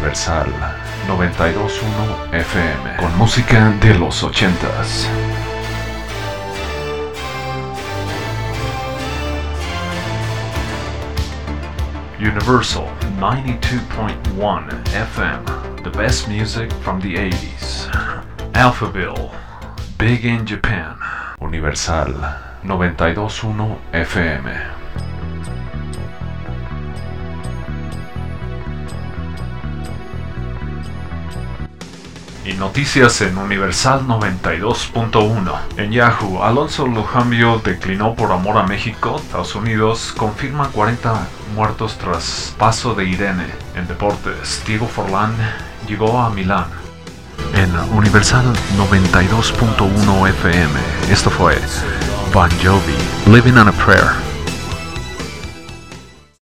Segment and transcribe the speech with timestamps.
[0.00, 0.48] Universal
[1.08, 5.06] 921 FM con música de los ochentas.
[12.18, 12.86] Universal
[13.18, 17.90] 92.1 FM, the best music from the 80s.
[18.54, 19.30] Alphaville,
[19.98, 20.96] big in Japan.
[21.42, 22.14] Universal
[22.64, 25.09] 921 FM.
[32.50, 35.52] Y noticias en Universal 92.1.
[35.76, 39.20] En Yahoo, Alonso Lujambio declinó por amor a México.
[39.22, 43.46] Estados Unidos confirma 40 muertos tras paso de Irene.
[43.76, 45.32] En deportes, Diego Forlán
[45.86, 46.66] llegó a Milán.
[47.54, 51.56] En Universal 92.1 FM, esto fue
[52.34, 54.29] Bon Jovi, Living on a Prayer.